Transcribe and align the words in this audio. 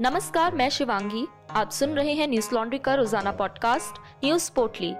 नमस्कार, 0.00 0.54
मैं 0.54 0.70
शिवांगी। 0.70 1.26
आप 1.50 1.70
सुन 1.70 1.90
रहे 1.90 2.12
हैं 2.12 2.28
न्यूज़ 2.28 2.54
लॉन्ड्री 2.54 2.78
का 2.78 2.94
रोज़ाना 2.94 3.32
पॉडकास्ट, 3.32 4.24
न्यूज़ 4.24 4.52
पोर्टली। 4.52 4.90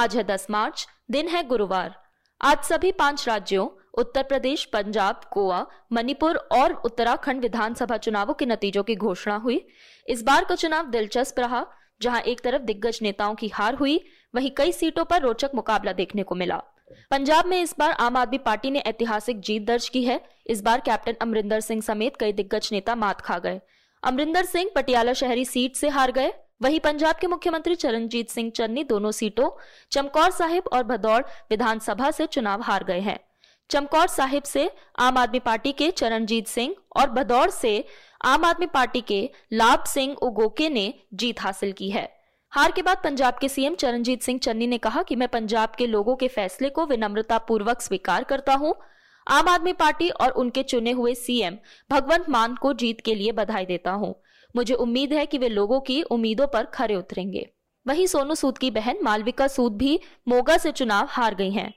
आज 0.00 0.16
है 0.16 0.24
10 0.24 0.46
मार्च, 0.50 0.88
दिन 1.10 1.28
है 1.28 1.42
गुरुवार। 1.42 2.02
आज 2.42 2.58
सभी 2.58 2.92
पाँच 2.92 3.28
राज्यों, 3.28 3.68
उत्तर 3.94 4.22
प्रदेश, 4.22 4.64
पंजाब, 4.64 5.20
गोवा, 5.32 5.66
मणिपुर 5.92 6.36
और 6.36 6.72
उत्तराखंड 6.72 7.40
विधानसभा 7.40 7.96
चुनावों 7.96 8.34
के 8.34 8.46
नतीजों 8.46 8.82
की 8.82 8.96
घोषणा 8.96 9.36
हुई। 9.36 9.68
इस 10.08 10.22
बार 10.22 10.44
का 10.44 10.54
चुनाव 10.54 10.86
दिलचस्प 10.86 11.40
रहा, 11.40 11.66
जहाँ 12.02 12.20
एक 12.20 12.40
तरफ़ 12.40 12.62
दिग्गज 12.62 12.98
नेताओं 13.02 13.34
की 13.34 13.48
हार 13.48 13.74
हुई, 13.74 14.04
वहीं 14.34 14.50
कई 14.50 14.72
सीटों 14.72 15.04
पर 15.04 15.22
रोचक 15.22 15.50
मुकाबला 15.54 15.92
देखने 15.92 16.22
को 16.22 16.34
मिला। 16.34 16.62
पंजाब 17.10 17.46
में 17.46 17.62
इस 17.62 17.74
बार 17.78 17.90
आम 17.90 18.16
आदमी 18.16 18.38
पार्टी 18.38 18.70
ने 18.70 18.78
ऐतिहासिक 18.78 19.40
जीत 19.40 19.62
दर्ज 19.62 19.88
की 19.88 20.04
है। 20.04 20.20
इस 20.46 20.62
बार 20.62 20.80
कैप्टन 20.80 21.14
अमरिंदर 21.20 21.60
सिंह 21.60 21.80
समेत 21.82 22.16
कई 22.16 22.32
दिग्गज 22.32 22.68
नेता 22.72 22.94
मात 22.94 23.20
खा 23.20 23.38
गए। 23.38 23.60
अमरिंदर 24.02 24.44
सिंह 24.44 24.70
पटियाला 24.74 25.12
शहरी 25.12 25.44
सीट 25.44 25.76
से 25.76 25.88
हार 25.88 26.12
गए। 26.12 26.32
वहीं 26.62 26.80
पंजाब 26.80 27.16
के 27.16 27.26
मुख्यमंत्री 27.26 27.74
चरणजीत 27.74 28.30
सिंह 28.30 28.50
चन्नी 28.50 28.84
दोनों 28.84 29.10
सीटों, 29.10 29.50
चमकौर 29.90 30.30
साहिब 30.30 30.64
और 30.72 30.82
भदौड़ 30.82 31.22
विधानसभा 31.50 32.10
से 32.10 32.26
चुनाव 32.26 32.62
हार 32.62 32.84
गए 32.84 33.00
हैं। 33.00 33.18
चमकौर 33.70 34.06
साहिब 34.06 34.42
से 34.42 34.70
आम 34.98 35.18
आदमी 35.18 35.38
पार्टी 35.38 35.72
के 35.72 35.90
चरणजीत 35.90 36.46
सिंह 36.46 36.74
और 36.96 37.10
भदौड़ 37.10 37.50
से 37.50 37.84
आम 38.24 38.44
आदमी 38.44 38.66
पार्टी 38.66 39.00
के 39.00 39.30
लाभ 39.52 39.84
सिंह 39.84 40.14
उगोके 40.14 40.68
ने 40.68 40.94
जीत 41.14 41.40
हासिल 41.40 41.72
की 41.72 41.90
है। 41.90 42.17
हार 42.52 42.72
के 42.72 42.82
बाद 42.82 42.98
पंजाब 43.04 43.34
के 43.40 43.48
सीएम 43.48 43.74
चरणजीत 43.74 44.22
सिंह 44.22 44.38
चन्नी 44.38 44.66
ने 44.66 44.78
कहा 44.78 45.02
कि 45.02 45.16
मैं 45.16 45.28
पंजाब 45.28 45.72
के 45.78 45.86
लोगों 45.86 46.16
के 46.16 46.28
फैसले 46.28 46.68
को 46.68 46.86
विनम्रता 46.86 47.38
पूर्वक 47.38 47.80
स्वीकार 47.80 48.24
करता 48.24 48.54
हूँ। 48.54 48.74
आम 49.26 49.48
आदमी 49.48 49.72
पार्टी 49.72 50.08
और 50.10 50.30
उनके 50.30 50.62
चुने 50.62 50.90
हुए 50.90 51.14
सीएम 51.14 51.56
भगवंत 51.90 52.28
मान 52.28 52.54
को 52.54 52.72
जीत 52.72 53.00
के 53.00 53.14
लिए 53.14 53.32
बधाई 53.32 53.66
देता 53.66 53.90
हूँ। 53.90 54.14
मुझे 54.56 54.74
उम्मीद 54.74 55.12
है 55.12 55.26
कि 55.26 55.38
वे 55.38 55.48
लोगों 55.48 55.80
की 55.80 56.02
उम्मीदों 56.02 56.46
पर 56.46 56.64
खरे 56.64 56.94
उतरेंगे। 56.94 57.46
वहीं 57.86 58.06
सोनू 58.06 58.34
सूद 58.34 58.58
की 58.58 58.70
बहन 58.70 58.98
मालविका 59.02 59.46
सूद 59.48 59.76
भी 59.76 60.00
मोगा 60.28 60.56
से 60.56 60.72
चुनाव 60.72 61.08
हार 61.10 61.34
गई 61.34 61.50
हैं। 61.50 61.72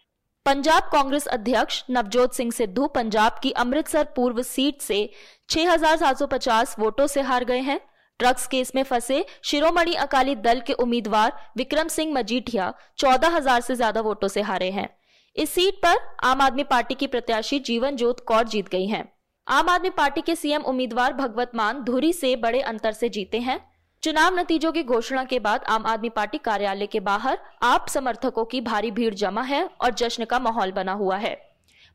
पंजाब 0.46 0.84
कांग्रेस 0.84 1.28
अध्यक्ष 1.28 1.84
नवजोत 1.90 2.34
सिंह 2.34 2.52
सिद्धू 2.52 2.88
पंजाब 2.88 3.40
की 3.44 3.52
अमृतसर 3.52 4.08
पूर्व 4.16 4.42
सीट 4.42 4.82
से 4.82 5.10
6,750 5.50 6.76
वोटों 6.80 7.08
से 7.08 7.22
हार 7.22 7.46
गए 7.46 7.60
हैं। 7.60 7.80
ड्रग्स 8.22 8.48
केस 8.48 8.72
में 8.76 8.84
फंसे 8.84 9.24
शिरोमणि 9.44 9.94
अकाली 10.00 10.36
दल 10.42 10.60
के 10.62 10.74
उम्मीदवार 10.80 11.34
विक्रम 11.58 11.88
सिंह 11.90 12.14
मजीठिया 12.14 12.74
चौदह 12.98 13.36
हज़ार 13.36 13.62
से 13.62 13.76
ज़्यादा 13.76 14.02
वोटों 14.02 14.28
से 14.28 14.42
हारे 14.44 14.70
हैं। 14.72 14.90
इस 15.36 15.50
सीट 15.50 15.76
पर 15.86 15.98
आम 16.26 16.42
आदमी 16.42 16.64
पार्टी 16.66 16.96
की 16.96 17.08
प्रत्याशी 17.08 17.60
जीवन 17.66 17.96
जोत 17.96 18.20
कौर 18.28 18.48
जीत 18.48 18.70
गई 18.70 18.88
हैं। 18.88 19.04
आम 19.48 19.70
आदमी 19.70 19.90
पार्टी 19.92 20.22
के 20.22 20.36
सीएम 20.36 20.62
उम्मीदवार 20.64 21.14
भगवत 21.14 21.52
मान 21.56 21.84
धुरी 21.84 22.12
से 22.14 22.36
बड़े 22.38 22.62
अंतर 22.64 22.92
से 22.94 23.10
जीते 23.10 23.40
हैं। 23.40 23.60
चुनाव 24.04 24.40
नतीजों 24.40 24.72
की 24.72 24.84
घोषणा 24.86 25.24
के 25.24 25.40
बाद 25.40 25.64
आम 25.70 25.86
आदमी 25.86 26.10
पार्टी 26.12 26.38
कार्यालय 26.40 26.88
के 26.88 27.00
बाहर 27.02 27.38
आप 27.64 27.88
समर्थकों 27.90 28.46
की 28.46 28.62
भारी 28.64 28.92
भीड़ 28.92 29.14
जमा 29.16 29.42
है 29.44 29.64
और 29.82 29.94
जश्न 29.96 30.26
का 30.26 30.40
माहौल 30.40 30.72
बना 30.72 30.94
हुआ 30.94 31.18
है। 31.18 31.34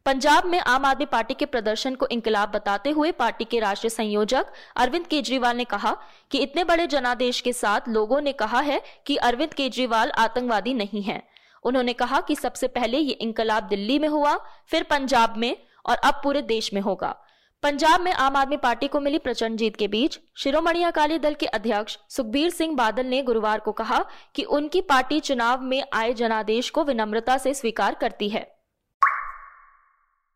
पंजाब 0.07 0.45
में 0.47 0.59
आम 0.61 0.85
आदमी 0.85 1.07
पार्टी 1.07 1.35
के 1.35 1.45
प्रदर्शन 1.45 1.95
को 1.95 2.07
इंकलाब 2.07 2.51
बताते 2.51 2.91
हुए 2.91 3.11
पार्टी 3.13 3.45
के 3.45 3.59
राष्ट्रीय 3.61 3.91
संयोजक 3.91 4.47
अरविंद 4.77 5.07
केजरीवाल 5.07 5.57
ने 5.57 5.65
कहा 5.65 5.97
कि 6.31 6.39
इतने 6.39 6.65
बड़े 6.65 6.87
जनादेश 6.87 7.41
के 7.41 7.53
साथ 7.53 7.89
लोगों 7.89 8.21
ने 8.21 8.33
कहा 8.33 8.61
है 8.61 8.81
कि 9.07 9.17
अरविंद 9.17 9.55
केजरीवाल 9.55 10.11
आतंकवादी 10.11 10.75
नहीं 10.75 11.03
है। 11.03 11.23
उन्होंने 11.65 11.93
कहा 11.93 12.21
कि 12.21 12.37
सबसे 12.37 12.69
पहले 12.69 12.99
ये 12.99 13.13
इंकलाब 13.13 13.69
दिल्ली 13.69 13.99
में 13.99 14.09
हुआ, 14.09 14.37
फिर 14.69 14.83
पंजाब 14.83 15.37
में 15.37 15.57
और 15.87 15.97
अब 15.97 16.21
पूरे 16.25 16.43
देश 16.45 16.73
में 16.75 16.81
होगा। 16.81 17.15
पंजाब 17.63 18.01
में 18.01 18.13
आम 18.13 18.37
आदमी 18.37 18.57
पार्टी 18.57 18.89
को 18.89 19.01
मिली 19.01 19.19
प्रचंड 19.19 19.59
जीत 19.59 19.77
के 19.77 19.89
बीच। 19.89 20.19
शिरोमणि 20.37 20.83
अकाली 20.83 21.19
दल 21.19 21.35
के 21.35 21.47
अध्यक्ष 21.47 21.99
सुखबीर 22.09 22.51
सिंह 22.51 22.77
बादल 22.77 23.07
ने 23.07 23.23
गुरुवार 23.23 23.61
को 23.61 23.73
कहा 23.73 24.05
कि 24.35 24.43
उनकी 24.43 24.81
पार्टी 24.81 25.21
चुनाव 25.21 25.63
में 25.63 25.83
आए 25.93 26.13
जनादेश 26.15 26.71
को 26.71 26.85
विनम्रता 26.85 27.39
से 27.39 27.55
स्वीकार 27.55 27.95
करती 27.95 28.29
है। 28.29 28.56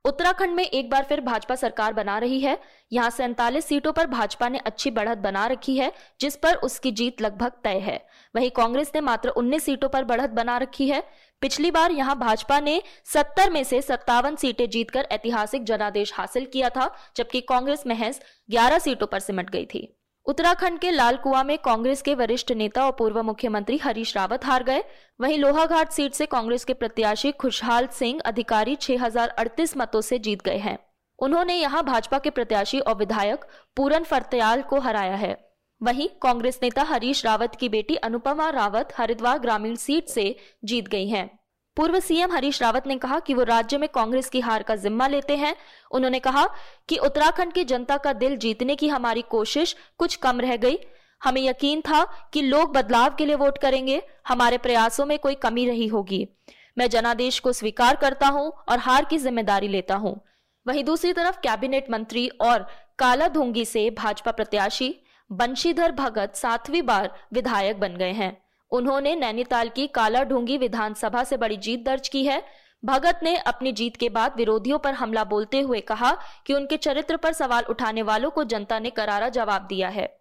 उत्तराखंड 0.04 0.54
में 0.54 0.64
एक 0.64 0.88
बार 0.90 1.04
फिर 1.04 1.20
भाजपा 1.20 1.54
सरकार 1.54 1.92
बना 1.92 2.18
रही 2.18 2.40
है। 2.40 2.56
यहाँ 2.92 3.10
सैंतालीस 3.10 3.64
सीटों 3.64 3.92
पर 3.92 4.06
भाजपा 4.06 4.48
ने 4.48 4.58
अच्छी 4.58 4.90
बढ़त 4.90 5.18
बना 5.18 5.46
रखी 5.46 5.76
है, 5.76 5.92
जिस 6.20 6.36
पर 6.36 6.54
उसकी 6.54 6.92
जीत 6.92 7.20
लगभग 7.22 7.52
तय 7.64 7.78
है। 7.78 8.00
वहीं 8.34 8.50
कांग्रेस 8.50 8.92
ने 8.94 9.00
मात्र 9.00 9.28
19 9.28 9.64
सीटों 9.64 9.88
पर 9.88 10.04
बढ़त 10.04 10.30
बना 10.30 10.56
रखी 10.58 10.88
है। 10.88 11.02
पिछली 11.42 11.70
बार 11.70 11.92
यहाँ 11.92 12.18
भाजपा 12.18 12.60
ने 12.60 12.82
70 13.04 13.50
में 13.50 13.62
से 13.64 13.82
सत्तावन 13.82 14.36
सीटें 14.36 14.68
जीतकर 14.70 15.08
ऐतिहासिक 15.12 15.64
जनादेश 15.64 16.12
हासिल 16.14 16.46
किया 16.46 16.68
था, 16.68 16.90
जबकि 17.16 17.40
कांग्रेस 17.40 17.86
महज 17.86 18.20
11 18.50 18.78
सीटों 18.78 19.06
पर 19.06 19.18
सिमट 19.18 19.50
गई 19.50 19.64
थी। 19.64 19.96
उत्तराखंड 20.30 20.78
के 20.78 20.90
लाल 20.90 21.16
कुआ 21.16 21.42
में 21.42 21.58
कांग्रेस 21.58 22.02
के 22.02 22.14
वरिष्ठ 22.14 22.52
नेता 22.52 22.84
और 22.86 22.92
पूर्व 22.92 23.22
मुख्यमंत्री 23.22 23.76
हरीश 23.76 24.16
रावत 24.16 24.44
हार 24.44 24.64
गए। 24.64 24.84
वहीं 25.20 25.38
लोहाघाट 25.38 25.90
सीट 25.90 26.12
से 26.12 26.26
कांग्रेस 26.26 26.64
के 26.64 26.74
प्रत्याशी 26.74 27.32
खुशहाल 27.32 27.86
सिंह 27.86 28.20
अधिकारी 28.20 28.76
6038 28.76 29.76
मतों 29.76 30.00
से 30.00 30.18
जीत 30.18 30.42
गए 30.42 30.56
हैं। 30.56 30.78
उन्होंने 31.18 31.54
यहाँ 31.54 31.82
भाजपा 31.84 32.18
के 32.18 32.30
प्रत्याशी 32.30 32.80
और 32.80 32.94
विधायक 32.94 33.44
पूरन 33.76 34.04
फरतयाल 34.04 34.62
को 34.62 34.80
हराया 34.80 35.14
है। 35.14 35.36
वहीं 35.82 36.08
कांग्रेस 36.22 36.60
नेता 36.62 36.82
हरीश 36.82 37.24
रावत 37.24 37.54
की 37.54 37.68
बेटी 37.68 37.96
अनुपमा 37.96 38.50
रावत 38.50 38.88
हरिद्वार 38.96 39.38
ग्रामीण 39.38 39.74
सीट 39.74 40.08
से 40.08 40.36
जीत 40.64 40.88
गई 40.88 41.08
हैं। 41.08 41.39
पूर्व 41.80 41.98
सीएम 42.00 42.32
हरीश 42.32 42.60
रावत 42.62 42.86
ने 42.86 42.96
कहा 42.96 43.18
कि 43.18 43.34
वो 43.34 43.42
राज्य 43.42 43.78
में 43.78 43.88
कांग्रेस 43.88 44.28
की 44.30 44.40
हार 44.40 44.62
का 44.62 44.74
जिम्मा 44.76 45.06
लेते 45.06 45.36
हैं। 45.36 45.54
उन्होंने 45.90 46.18
कहा 46.18 46.44
कि 46.88 46.96
उत्तराखंड 46.96 47.52
की 47.52 47.62
जनता 47.64 47.96
का 47.96 48.12
दिल 48.12 48.36
जीतने 48.36 48.74
की 48.76 48.88
हमारी 48.88 49.22
कोशिश 49.22 49.74
कुछ 49.98 50.16
कम 50.16 50.40
रह 50.40 50.56
गई। 50.56 50.76
हमें 51.22 51.40
यकीन 51.42 51.80
था 51.80 52.02
कि 52.32 52.42
लोग 52.42 52.72
बदलाव 52.72 53.14
के 53.18 53.26
लिए 53.26 53.34
वोट 53.34 53.58
करेंगे। 53.58 54.00
हमारे 54.28 54.58
प्रयासों 54.58 55.06
में 55.06 55.18
कोई 55.18 55.34
कमी 55.34 55.66
रही 55.66 55.86
होगी। 55.86 56.26
मैं 56.78 56.88
जनादेश 56.90 57.38
को 57.38 57.52
स्वीकार 57.52 57.96
करता 57.96 58.28
हूँ 58.28 58.52
और 58.68 58.78
हार 58.78 59.04
की 59.04 59.18
ज़िम्मेदारी 59.18 59.68
लेता 59.68 59.94
हूँ। 59.94 60.14
वहीं 60.66 60.84
दूसरी 60.84 61.12
तरफ़ 61.12 61.40
कैबिनेट 61.42 61.90
मंत्री 61.90 62.28
और 62.42 62.66
काला 62.98 63.28
धुंगी 63.28 63.64
से 63.64 63.88
भाजपा 63.90 64.30
प्रत्याशी 64.32 64.94
बंशीधर 65.30 65.92
भगत 65.94 66.36
सातवीं 66.36 66.82
बार 66.82 67.10
विधायक 67.32 67.80
बन 67.80 67.96
गए 67.96 68.12
हैं। 68.12 68.36
उन्होंने 68.72 69.14
नैनीताल 69.16 69.68
की 69.68 69.86
काला 69.86 70.22
ढूँगी 70.24 70.58
विधानसभा 70.58 71.24
से 71.24 71.36
बड़ी 71.36 71.56
जीत 71.56 71.84
दर्ज 71.84 72.08
की 72.08 72.24
है। 72.24 72.42
भगत 72.84 73.20
ने 73.22 73.36
अपनी 73.36 73.72
जीत 73.72 73.96
के 73.96 74.08
बाद 74.08 74.34
विरोधियों 74.36 74.78
पर 74.78 74.94
हमला 74.94 75.24
बोलते 75.24 75.60
हुए 75.60 75.80
कहा 75.80 76.12
कि 76.46 76.54
उनके 76.54 76.76
चरित्र 76.76 77.16
पर 77.16 77.32
सवाल 77.32 77.64
उठाने 77.64 78.02
वालों 78.02 78.30
को 78.30 78.44
जनता 78.44 78.78
ने 78.78 78.90
करारा 78.90 79.28
जवाब 79.28 79.62
दिया 79.62 79.88
है। 79.88 80.20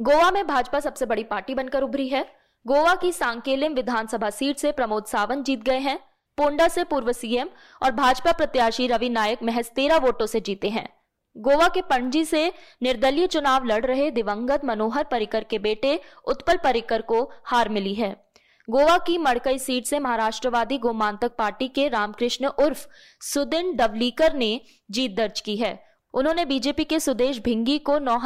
गोवा 0.00 0.30
में 0.30 0.46
भाजपा 0.46 0.80
सबसे 0.80 1.06
बड़ी 1.06 1.24
पार्टी 1.24 1.54
बनकर 1.54 1.82
उभरी 1.82 2.08
है। 2.08 2.24
गोवा 2.66 2.94
की 2.94 3.12
सांकेलिम 3.12 3.74
विधानसभा 3.74 4.30
सीट 4.30 4.58
से 4.58 4.72
प्रमोद 4.72 5.04
सावंत 5.04 5.44
जीत 5.44 5.62
गए 5.62 5.78
हैं। 5.78 5.98
पोंडा 6.38 6.68
से 6.68 6.84
पूर्व 6.84 7.12
सीएम 7.12 7.48
और 7.82 7.90
भाजपा 7.90 8.32
प्रत्याशी 8.32 8.86
रवि 8.86 9.08
नायक 9.08 9.42
महज 9.42 9.70
तेरह 9.70 9.96
वोटों 9.96 10.26
से 10.26 10.40
जीते 10.40 10.68
हैं। 10.68 10.88
गोवा 11.36 11.68
के 11.68 11.80
पणजी 11.80 12.24
से 12.24 12.52
निर्दलीय 12.82 13.26
चुनाव 13.26 13.64
लड़ 13.64 13.86
रहे 13.86 14.10
दिवंगत 14.10 14.64
मनोहर 14.64 15.04
परिकर 15.04 15.44
के 15.44 15.58
बेटे 15.58 16.00
उत्पल 16.28 16.56
परिकर 16.56 17.02
को 17.02 17.30
हार 17.44 17.68
मिली 17.68 17.94
है। 17.94 18.30
गोवा 18.68 18.98
की 18.98 19.18
मड़कई 19.18 19.58
सीट 19.58 19.86
से 19.86 19.98
महाराष्ट्रवादी 19.98 20.78
गोमांतक 20.78 21.32
पार्टी 21.38 21.68
के 21.68 21.88
रामकृष्ण 21.88 22.46
उर्फ़ 22.46 22.86
सुदिन 23.20 23.76
डवलीकर 23.76 24.34
ने 24.34 24.60
जीत 24.90 25.16
दर्ज 25.16 25.40
की 25.40 25.56
है। 25.56 25.86
उन्होंने 26.14 26.44
बीजेपी 26.44 26.84
के 26.84 27.00
सुदेश 27.00 27.38
भिंगी 27.38 27.78
को 27.78 27.98
नौ 27.98 28.18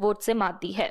वोट 0.00 0.22
से 0.22 0.34
मात 0.34 0.58
दी 0.62 0.72
है। 0.72 0.88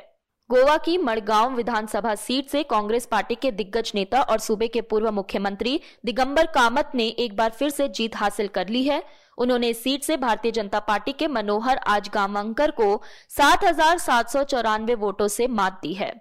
गोवा 0.50 0.78
की 0.78 0.98
मड़गांव 0.98 1.56
विधानसभा 1.56 2.16
सीट 2.16 2.50
से 2.50 2.64
कांग्रेस 2.64 3.06
पार्टी 3.06 3.36
के 3.36 3.52
दिग्गज 3.52 3.92
नेता 3.96 4.22
और 4.22 4.40
सूबे 4.40 4.68
के 4.68 4.82
पूर्व 4.82 5.12
मुख्यमंत्री 5.12 5.80
दिगंबर 6.06 6.46
कामत 6.46 6.92
ने 6.96 7.08
एक 7.08 7.36
बार 7.36 7.50
फिर 7.50 7.70
से 7.70 7.88
जीत 7.88 8.16
हासिल 8.16 8.48
कर 8.48 8.68
ली 8.68 8.84
है। 8.84 9.04
उन्होंने 9.38 9.70
इस 9.70 9.84
सीट 9.84 10.04
से 10.04 10.18
भारतीय 10.18 10.52
जनता 10.52 10.80
पार्टी 10.80 11.12
के 11.12 11.28
मनोहर 11.28 11.78
आज 11.78 12.10
गांवकर 12.14 12.72
को 12.72 13.02
सात 13.30 13.64
हज़ार 13.64 13.98
सात 13.98 14.30
सौ 14.30 14.44
चौरानवे 14.44 14.96
वोटों 14.96 15.28
से 15.28 15.48
मात 15.48 15.80
दी 15.82 15.94
है। 15.94 16.14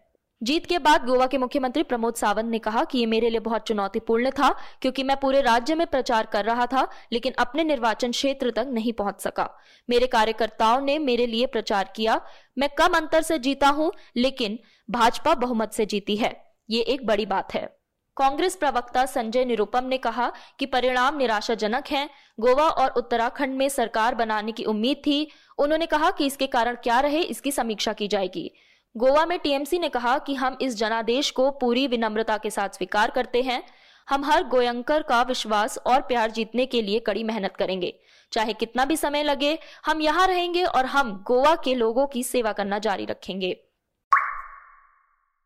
जीत 0.43 0.65
के 0.67 0.79
बाद 0.79 1.05
गोवा 1.07 1.27
के 1.27 1.39
मुख्यमंत्री 1.39 1.83
प्रमोद 1.83 2.15
सावंत 2.15 2.51
ने 2.51 2.59
कहा 2.59 2.83
कि 2.85 2.99
ये 2.99 3.07
मेरे 3.07 3.29
लिए 3.31 3.41
बहुत 3.41 3.67
चुनौतीपूर्ण 3.67 4.31
था, 4.31 4.49
क्योंकि 4.81 5.03
मैं 5.03 5.17
पूरे 5.17 5.41
राज्य 5.41 5.75
में 5.75 5.87
प्रचार 5.87 6.27
कर 6.27 6.45
रहा 6.45 6.67
था, 6.67 6.87
लेकिन 7.13 7.33
अपने 7.39 7.65
निर्वाचन 7.65 8.11
क्षेत्र 8.11 8.51
तक 8.51 8.71
नहीं 8.73 8.93
पहुँच 8.93 9.21
सका। 9.21 9.49
मेरे 9.89 10.07
कार्यकर्ताओं 10.07 10.81
ने 10.81 10.99
मेरे 10.99 11.27
लिए 11.27 11.47
प्रचार 11.47 11.93
किया। 11.97 12.21
मैं 12.59 12.69
कम 12.69 12.97
अंतर 12.97 13.23
से 13.23 13.39
जीता 13.39 13.69
हूँ, 13.69 13.93
लेकिन 14.17 14.59
भाजपा 14.89 15.35
बहुमत 15.35 15.73
से 15.73 15.87
जीती 15.87 16.17
है। 16.17 16.35
ये 16.71 16.81
एक 16.83 17.07
बड़ी 17.07 17.27
बात 17.27 17.55
है। 17.55 17.82
कांग्रेस 18.17 18.57
प्रवक्ता 18.57 19.05
संजय 19.07 19.45
निरुपम 19.45 19.85
ने 19.85 19.99
कहा 19.99 20.33
कि 20.59 20.67
परिणाम 20.67 21.17
निराशाजनक 21.17 21.87
हैं। 21.87 22.09
गोवा 22.41 22.69
और 22.69 22.91
उत्तराखंड 22.91 23.57
में 23.57 23.69
सरकार 23.69 24.15
बनाने 24.15 24.53
की 24.53 24.65
उम्मीद 24.65 24.97
थी। 24.97 25.31
उन्होंने 25.59 25.87
कहा 25.87 26.11
कि 26.11 26.27
इसके 26.27 26.47
कारण 26.47 26.75
क्या 26.75 27.01
रहे, 27.01 27.21
इसकी 27.21 27.53
समीक्षा 27.53 27.93
की 27.93 28.09
जाएगी। 28.09 28.51
गोवा 28.97 29.27
में 29.27 29.39
टीएमसी 29.39 29.79
ने 29.79 29.89
कहा 29.89 30.19
कि 30.19 30.35
हम 30.35 30.59
इस 30.63 30.77
जनादेश 30.77 31.31
को 31.31 31.51
पूरी 31.51 31.87
विनम्रता 31.87 32.37
के 32.37 32.51
साथ 32.51 32.69
स्वीकार 32.69 33.11
करते 33.11 33.43
हैं। 33.43 33.63
हम 34.09 34.25
हर 34.25 34.45
गोयंकर 34.45 35.03
का 35.03 35.23
विश्वास 35.23 35.79
और 35.79 36.01
प्यार 36.01 36.31
जीतने 36.31 36.67
के 36.67 36.83
लिए 36.83 37.01
कड़ी 37.01 37.25
मेहनत 37.25 37.57
करेंगे। 37.57 37.95
चाहे 38.33 38.53
कितना 38.53 38.85
भी 38.85 38.97
समय 38.97 39.23
लगे, 39.23 39.59
हम 39.87 40.01
यहाँ 40.01 40.27
रहेंगे 40.27 40.65
और 40.65 40.87
हम 40.87 41.25
गोवा 41.27 41.55
के 41.55 41.75
लोगों 41.75 42.07
की 42.07 42.23
सेवा 42.23 42.53
करना 42.53 42.79
जारी 42.79 43.05
रखेंगे। 43.05 43.57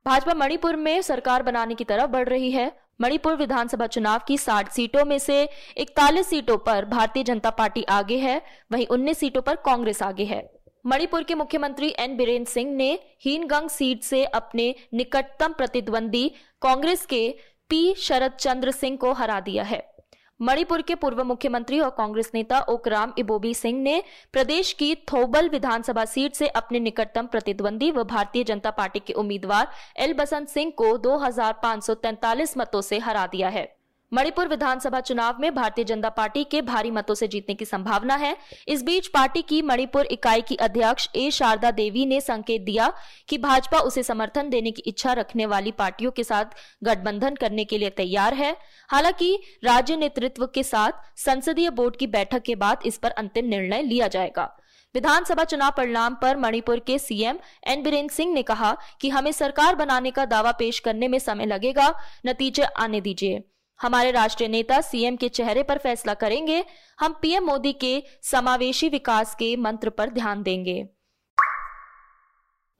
भाजपा 0.06 0.34
मणिपुर 0.34 0.76
में 0.76 1.02
सरकार 1.02 1.42
बनाने 1.42 1.74
की 1.74 1.84
तरफ़ 1.84 2.10
बढ़ 2.10 2.28
रही 2.28 2.50
है। 2.50 2.72
मणिपुर 3.00 3.36
विधानसभा 3.36 3.86
चुनाव 3.86 4.20
की 4.28 4.36
60 4.38 4.68
सीटों 4.68 5.04
में 5.04 5.18
से 5.18 5.48
41 5.76 6.26
सीटों 6.26 6.56
पर 6.58 6.84
भारतीय 6.84 7.22
जनता 7.22 7.50
पार्टी 7.50 7.82
आगे 7.82 8.18
है, 8.18 8.42
वहीं 8.72 8.86
19 8.86 9.18
सीटों 9.18 9.42
पर 9.42 9.56
कांग्रेस 9.56 10.02
आगे 10.02 10.24
है। 10.24 10.50
मणिपुर 10.86 11.22
के 11.22 11.34
मुख्यमंत्री 11.34 11.94
एन 11.98 12.16
बीरेन्द्र 12.16 12.50
सिंह 12.50 12.72
ने 12.74 12.98
हीनगंग 13.20 13.68
सीट 13.68 14.02
से 14.02 14.24
अपने 14.24 14.74
निकटतम 14.94 15.52
प्रतिद्वंदी 15.52 16.28
कांग्रेस 16.62 17.06
के 17.06 17.28
पी 17.68 17.94
शरद 17.94 18.32
चंद्र 18.32 18.70
सिंह 18.70 18.96
को 18.96 19.12
हरा 19.12 19.40
दिया 19.40 19.62
है। 19.62 19.95
मणिपुर 20.40 20.82
के 20.82 20.94
पूर्व 20.94 21.22
मुख्यमंत्री 21.24 21.78
और 21.80 21.90
कांग्रेस 21.90 22.30
नेता 22.34 22.60
ओकराम 22.60 23.12
इबोबी 23.18 23.52
सिंह 23.54 23.80
ने 23.82 24.02
प्रदेश 24.32 24.72
की 24.72 24.94
थोबल 25.12 25.48
विधानसभा 25.48 26.04
सीट 26.04 26.34
से 26.34 26.48
अपने 26.48 26.80
निकटतम 26.80 27.26
प्रतिद्वंदी 27.26 27.90
व 27.90 28.04
भारतीय 28.04 28.44
जनता 28.44 28.70
पार्टी 28.70 28.98
के 28.98 29.12
उम्मीदवार 29.12 29.68
एल 29.96 30.12
बसंत 30.14 30.48
सिंह 30.48 30.72
को 30.76 30.96
दो 30.98 31.16
हज़ार 31.16 31.52
पाँच 31.62 31.84
सौ 31.84 31.94
तैंतालीस 31.94 32.56
मतों 32.58 32.80
से 32.80 32.98
हरा 32.98 33.26
दिया 33.26 33.48
है। 33.48 33.75
मणिपुर 34.12 34.48
विधानसभा 34.48 35.00
चुनाव 35.00 35.36
में 35.40 35.54
भारतीय 35.54 35.84
जनता 35.84 36.08
पार्टी 36.08 36.44
के 36.44 36.60
भारी 36.62 36.90
मतों 36.90 37.14
से 37.14 37.28
जीतने 37.28 37.54
की 37.54 37.64
संभावना 37.64 38.14
है। 38.14 38.36
इस 38.68 38.82
बीच 38.82 39.06
पार्टी 39.06 39.42
की 39.42 39.62
मणिपुर 39.62 40.06
इकाई 40.06 40.40
की 40.40 40.56
अध्यक्ष 40.56 41.08
ए. 41.16 41.30
शारदा 41.30 41.70
देवी 41.70 42.06
ने 42.06 42.20
संकेत 42.20 42.62
दिया 42.62 42.92
कि 43.28 43.38
भाजपा 43.38 43.78
उसे 43.78 44.02
समर्थन 44.02 44.50
देने 44.50 44.70
की 44.70 44.82
इच्छा 44.86 45.12
रखने 45.12 45.46
वाली 45.46 45.70
पार्टियों 45.70 46.10
के 46.10 46.24
साथ 46.24 46.44
गठबंधन 46.84 47.34
करने 47.34 47.64
के 47.64 47.78
लिए 47.78 47.90
तैयार 47.90 48.34
है। 48.34 48.56
हालाँकि 48.88 49.42
राज्य 49.64 49.96
नेतृत्व 49.96 50.46
के 50.46 50.62
साथ 50.62 50.92
संसदीय 51.16 51.70
बोर्ड 51.70 51.96
की 51.96 52.06
बैठक 52.06 52.42
के 52.42 52.54
बाद 52.54 52.78
इस 52.86 52.98
पर 52.98 53.10
अंतिम 53.10 53.44
निर्णय 53.44 53.82
लिया 53.82 54.08
जाएगा। 54.08 54.56
विधानसभा 54.94 55.44
चुनाव 55.44 55.72
परिणाम 55.76 56.14
पर 56.14 56.36
मणिपुर 56.36 56.78
के 56.78 56.98
सीएम 56.98 57.38
एन. 57.66 57.82
बीरेन्द्र 57.82 58.14
सिंह 58.14 58.32
ने 58.34 58.42
कहा 58.42 58.76
कि 59.00 59.08
हमें 59.08 59.32
सरकार 59.32 59.74
बनाने 59.74 60.10
का 60.10 60.24
दावा 60.24 60.52
पेश 60.52 60.78
करने 60.78 61.08
में 61.08 61.18
समय 61.18 61.46
लगेगा। 61.46 61.94
नतीजे 62.26 62.62
आने 62.62 63.00
दीजिए। 63.00 63.42
हमारे 63.80 64.10
राष्ट्रीय 64.10 64.48
नेता 64.48 64.80
सीएम 64.80 65.16
के 65.16 65.28
चेहरे 65.28 65.62
पर 65.62 65.78
फैसला 65.78 66.14
करेंगे। 66.14 66.64
हम 67.00 67.16
पीएम 67.22 67.44
मोदी 67.44 67.72
के 67.74 68.02
समावेशी 68.22 68.88
विकास 68.88 69.34
के 69.34 69.54
मंत्र 69.56 69.90
पर 69.90 70.10
ध्यान 70.10 70.42
देंगे। 70.42 70.84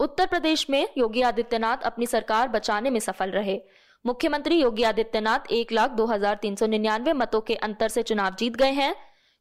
उत्तर 0.00 0.26
प्रदेश 0.26 0.68
में 0.70 0.86
योगी 0.98 1.22
आदित्यनाथ 1.22 1.82
अपनी 1.82 2.06
सरकार 2.06 2.48
बचाने 2.48 2.90
में 2.90 3.00
सफल 3.00 3.30
रहे। 3.30 3.60
मुख्यमंत्री 4.04 4.56
योगी 4.56 4.82
आदित्यनाथ 4.82 5.50
एक 5.50 5.72
लाख 5.72 5.90
दो 5.90 6.06
हज़ार 6.06 6.34
तीन 6.34 6.56
सौ 6.56 6.66
निन्यानवे 6.66 7.12
मतों 7.12 7.40
के 7.40 7.54
अंतर 7.54 7.88
से 7.88 8.02
चुनाव 8.02 8.34
जीत 8.38 8.56
गए 8.56 8.72
हैं। 8.72 8.94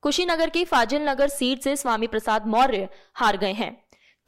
कुशीनगर 0.04 0.50
की 0.50 0.63
फाजिल 0.66 1.02
नगर 1.02 1.28
सीट 1.28 1.62
से 1.62 1.75
स्वामी 1.75 2.07
प्रसाद 2.07 2.48
मौर्य 2.48 2.88
हार 3.16 3.38
गए 3.38 3.52
हैं। 3.54 3.72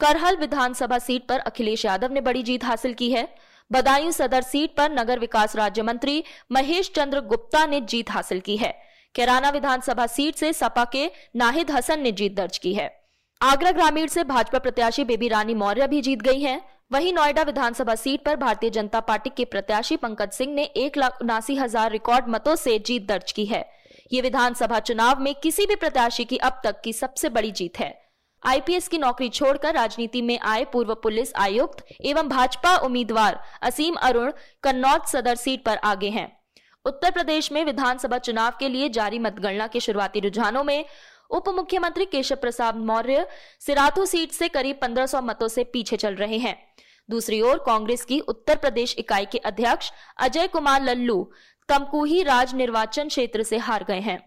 करहल 0.00 0.36
विधानसभा 0.36 0.98
सीट 0.98 1.26
पर 1.28 1.38
अखिलेश 1.40 1.84
यादव 1.84 2.12
ने 2.12 2.20
बड़ी 2.20 2.42
जीत 2.42 2.64
हासिल 2.64 2.94
की 2.94 3.10
है। 3.12 3.26
बदायूं 3.70 4.10
सदर 4.10 4.42
सीट 4.42 4.76
पर 4.76 4.92
नगर 4.92 5.18
विकास 5.18 5.56
राज्य 5.56 5.82
मंत्री 5.82 6.22
महेश 6.52 6.90
चंद्र 6.94 7.20
गुप्ता 7.22 7.64
ने 7.66 7.80
जीत 7.80 8.10
हासिल 8.10 8.40
की 8.40 8.56
है। 8.56 8.72
कैराना 9.14 9.50
विधानसभा 9.50 10.06
सीट 10.06 10.36
से 10.36 10.52
सपा 10.52 10.84
के 10.84 11.10
नाहिद 11.36 11.70
हसन 11.70 12.00
ने 12.00 12.12
जीत 12.12 12.36
दर्ज 12.36 12.58
की 12.58 12.74
है। 12.74 12.90
आगरा 13.40 13.70
ग्रामीण 13.70 14.06
से 14.06 14.24
भाजपा 14.24 14.58
प्रत्याशी 14.58 15.04
बेबी 15.04 15.28
रानी 15.28 15.54
मौर्य 15.54 15.86
भी 15.86 16.00
जीत 16.00 16.22
गई 16.22 16.40
हैं। 16.40 16.60
वहीं 16.92 17.12
नोएडा 17.12 17.42
विधानसभा 17.42 17.94
सीट 17.94 18.24
पर 18.24 18.36
भारतीय 18.36 18.70
जनता 18.70 19.00
पार्टी 19.00 19.30
के 19.36 19.44
प्रत्याशी 19.44 19.96
पंकज 19.96 20.30
सिंह 20.32 20.54
ने 20.54 20.64
एक 20.76 20.96
लाख 20.96 21.18
उनासी 21.22 21.56
हज़ार 21.56 21.90
रिकॉर्ड 21.90 22.28
मतों 22.28 22.54
से 22.56 22.78
जीत 22.78 23.06
दर्ज 23.08 23.32
की 23.32 23.44
है। 23.46 23.64
ये 24.12 24.20
विधानसभा 24.20 24.78
चुनाव 24.80 25.20
में 25.20 25.34
किसी 25.34 25.66
भी 25.66 25.74
प्रत्याशी 25.74 26.24
की 26.24 26.36
अब 26.38 26.60
तक 26.64 26.80
की 26.80 26.92
सबसे 26.92 27.28
बड़ी 27.28 27.50
जीत 27.52 27.78
है। 27.78 27.90
आईपीएस 28.42 28.88
की 28.88 28.98
नौकरी 28.98 29.28
छोड़कर 29.28 29.74
राजनीति 29.74 30.22
में 30.22 30.38
आए 30.40 30.64
पूर्व 30.64 30.94
पुलिस 30.94 31.34
आयुक्त 31.34 31.84
एवं 32.00 32.28
भाजपा 32.28 32.76
उम्मीदवार 32.76 33.40
असीम 33.62 33.94
अरुण 33.94 34.32
कन्नौज 34.62 35.08
सदर 35.08 35.34
सीट 35.34 35.64
पर 35.64 35.76
आगे 35.76 36.08
हैं। 36.08 36.30
उत्तर 36.84 37.10
प्रदेश 37.10 37.52
में 37.52 37.64
विधानसभा 37.64 38.18
चुनाव 38.18 38.52
के 38.60 38.68
लिए 38.68 38.88
जारी 38.88 39.18
मतगणना 39.18 39.66
के 39.66 39.80
शुरुआती 39.80 40.20
रुझानों 40.20 40.64
में 40.64 40.84
उप 41.30 41.48
मुख्यमंत्री 41.48 42.04
केशव 42.04 42.36
प्रसाद 42.36 42.76
मौर्य 42.76 43.26
सिराथू 43.60 44.04
सीट 44.06 44.32
से 44.32 44.48
करीब 44.48 44.78
1500 44.80 45.22
मतों 45.22 45.48
से 45.48 45.64
पीछे 45.64 45.96
चल 45.96 46.14
रहे 46.14 46.38
हैं। 46.38 46.56
दूसरी 47.08 47.40
ओर 47.40 47.58
कांग्रेस 47.58 48.04
की 48.04 48.20
उत्तर 48.20 48.56
प्रदेश 48.56 48.94
इकाई 48.98 49.26
के 49.26 49.38
अध्यक्ष 49.38 49.90
अजय 50.18 50.46
कुमार 50.46 50.82
लल्लू 50.82 51.22
तमकुही 51.68 52.22
राज 52.22 52.54
निर्वाचन 52.54 53.08
क्षेत्र 53.08 53.42
से 53.42 53.58
हार 53.58 53.84
गए 53.84 54.00
हैं। 54.00 54.18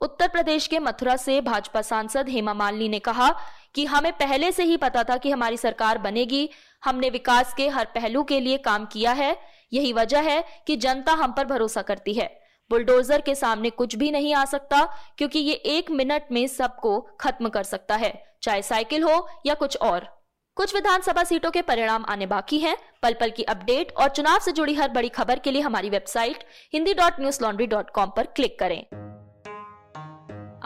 उत्तर 0.00 0.28
प्रदेश 0.28 0.66
के 0.66 0.78
मथुरा 0.78 1.16
से 1.16 1.40
भाजपा 1.40 1.82
सांसद 1.82 2.28
हेमा 2.28 2.54
मालिनी 2.54 2.88
ने 2.88 2.98
कहा 2.98 3.30
कि 3.74 3.84
हमें 3.84 4.12
पहले 4.12 4.52
से 4.52 4.62
ही 4.62 4.76
पता 4.76 5.02
था 5.02 5.16
कि 5.16 5.30
हमारी 5.30 5.56
सरकार 5.56 5.98
बनेगी। 5.98 6.48
हमने 6.84 7.10
विकास 7.10 7.54
के 7.54 7.68
हर 7.68 7.84
पहलू 7.84 8.22
के 8.24 8.40
लिए 8.40 8.58
काम 8.58 8.84
किया 8.84 9.12
है। 9.12 9.36
यही 9.72 9.92
वजह 9.92 10.20
है 10.20 10.44
कि 10.66 10.76
जनता 10.76 11.12
हम 11.12 11.32
पर 11.32 11.44
भरोसा 11.44 11.82
करती 11.82 12.14
है। 12.14 12.40
बुलडोजर 12.70 13.20
के 13.20 13.34
सामने 13.34 13.70
कुछ 13.70 13.96
भी 13.96 14.10
नहीं 14.10 14.34
आ 14.34 14.44
सकता, 14.44 14.84
क्योंकि 15.18 15.38
ये 15.38 15.52
एक 15.52 15.90
मिनट 15.90 16.26
में 16.32 16.46
सबको 16.46 17.00
खत्म 17.20 17.48
कर 17.48 17.62
सकता 17.62 17.96
है, 17.96 18.12
चाहे 18.42 18.62
साइकिल 18.62 19.02
हो 19.02 19.28
या 19.46 19.54
कुछ 19.54 19.76
और। 19.76 20.08
कुछ 20.56 20.74
विधानसभा 20.74 21.24
सीटों 21.24 21.50
के 21.50 21.62
परिणाम 21.62 22.04
आने 22.08 22.26
बाकी 22.26 22.58
हैं। 22.58 22.76
पल 23.02 23.12
पल 23.12 23.30
की 23.30 23.42
अपडेट 23.42 23.92
और 23.92 24.08
चुनाव 24.08 24.38
से 24.38 24.52
जुड़ी 24.52 24.74
हर 24.74 24.88
बड़ी 24.88 25.08
खबर 25.08 25.38
के 25.38 25.50
लिए 25.50 25.62
हमारी 25.62 25.90
website 25.90 26.44
Hindi 26.72 26.94
dot 26.94 27.20
news 27.20 27.42
laundry 27.42 27.66
dot 27.66 27.90
com 27.90 28.12
पर 28.16 28.26
क्लिक 28.26 28.58
करें। 28.58 28.84